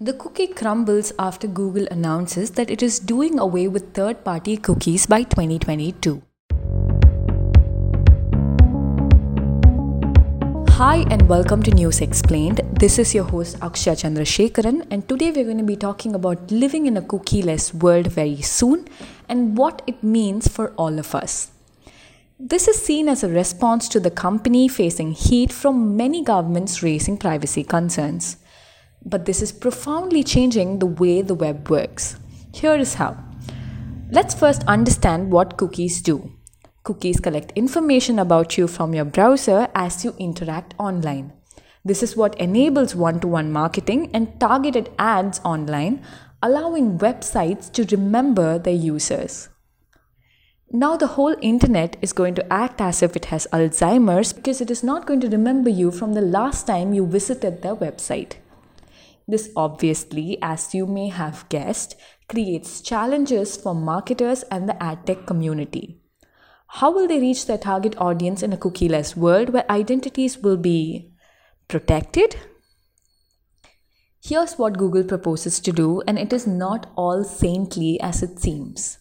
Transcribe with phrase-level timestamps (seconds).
[0.00, 5.06] The cookie crumbles after Google announces that it is doing away with third party cookies
[5.06, 6.22] by 2022.
[10.70, 12.60] Hi and welcome to News Explained.
[12.78, 16.86] This is your host Akshay Chandrasekharan, and today we're going to be talking about living
[16.86, 18.86] in a cookieless world very soon
[19.28, 21.50] and what it means for all of us.
[22.38, 27.18] This is seen as a response to the company facing heat from many governments raising
[27.18, 28.36] privacy concerns.
[29.04, 32.16] But this is profoundly changing the way the web works.
[32.52, 33.16] Here is how.
[34.10, 36.32] Let's first understand what cookies do.
[36.82, 41.32] Cookies collect information about you from your browser as you interact online.
[41.84, 46.02] This is what enables one to one marketing and targeted ads online,
[46.42, 49.48] allowing websites to remember their users.
[50.70, 54.70] Now, the whole internet is going to act as if it has Alzheimer's because it
[54.70, 58.34] is not going to remember you from the last time you visited their website.
[59.30, 61.96] This obviously, as you may have guessed,
[62.30, 66.00] creates challenges for marketers and the ad tech community.
[66.68, 71.12] How will they reach their target audience in a cookieless world where identities will be
[71.68, 72.36] protected?
[74.22, 78.98] Here's what Google proposes to do, and it is not all saintly as it seems.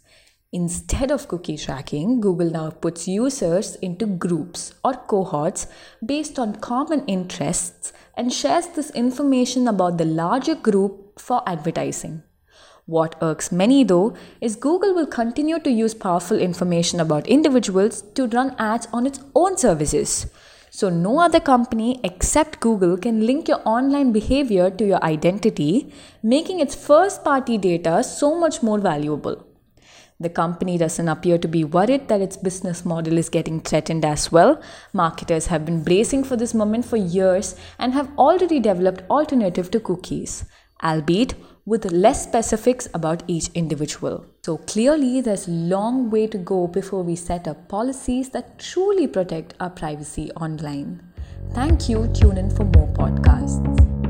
[0.54, 5.68] Instead of cookie tracking, Google now puts users into groups or cohorts
[6.06, 12.24] based on common interests and shares this information about the larger group for advertising.
[12.86, 18.28] What irks many though is Google will continue to use powerful information about individuals to
[18.28, 20.28] run ads on its own services.
[20.70, 25.92] So, no other company except Google can link your online behavior to your identity,
[26.24, 29.47] making its first party data so much more valuable.
[30.20, 34.32] The company doesn't appear to be worried that its business model is getting threatened as
[34.32, 34.60] well.
[34.92, 39.80] Marketers have been bracing for this moment for years and have already developed alternative to
[39.80, 40.46] cookies,
[40.84, 41.36] albeit
[41.68, 44.26] with less specifics about each individual.
[44.44, 49.06] So clearly there's a long way to go before we set up policies that truly
[49.06, 51.04] protect our privacy online.
[51.54, 52.08] Thank you.
[52.14, 54.07] Tune in for more podcasts.